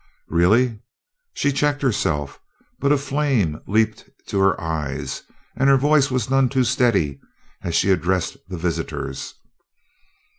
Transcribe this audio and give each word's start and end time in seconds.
"Really?" 0.29 0.79
She 1.35 1.51
checked 1.51 1.83
herself, 1.83 2.39
but 2.79 2.91
a 2.91 2.97
flame 2.97 3.61
leaped 3.67 4.09
to 4.29 4.39
her 4.39 4.59
eyes, 4.59 5.21
and 5.55 5.69
her 5.69 5.77
voice 5.77 6.09
was 6.09 6.27
none 6.27 6.49
too 6.49 6.63
steady 6.63 7.19
as 7.61 7.75
she 7.75 7.91
addressed 7.91 8.37
the 8.47 8.57
visitors. 8.57 9.35